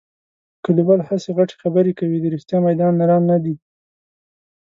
[0.65, 2.17] کلیوال هسې غټې خبرې کوي.
[2.21, 3.55] د رښتیا میدان نران نه دي.